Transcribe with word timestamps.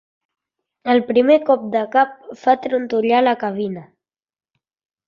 El 0.93 1.01
primer 1.09 1.35
cop 1.51 1.67
de 1.77 1.83
cap 1.97 2.17
fa 2.41 2.59
trontollar 2.65 3.25
la 3.29 3.39
cabina. 3.47 3.89